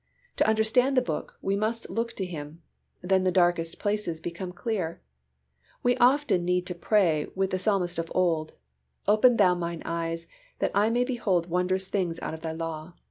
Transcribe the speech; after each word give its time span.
To 0.37 0.47
understand 0.47 0.97
the 0.97 1.01
Book, 1.03 1.37
we 1.43 1.55
must 1.55 1.87
look 1.87 2.13
to 2.13 2.25
Him, 2.25 2.63
then 3.03 3.23
the 3.23 3.31
darkest 3.31 3.77
places 3.77 4.19
become 4.19 4.51
clear. 4.51 4.99
We 5.83 5.95
often 5.97 6.43
need 6.43 6.65
to 6.65 6.73
pray 6.73 7.27
with 7.35 7.51
the 7.51 7.59
Psalmist 7.59 7.99
of 7.99 8.11
old, 8.15 8.53
"Open 9.07 9.37
Thou 9.37 9.53
mine 9.53 9.83
eyes, 9.85 10.27
that 10.57 10.71
I 10.73 10.89
may 10.89 11.03
behold 11.03 11.51
wondrous 11.51 11.87
things 11.87 12.17
out 12.23 12.33
of 12.33 12.41
Thy 12.41 12.53
law" 12.53 12.93
(Ps. 12.93 12.97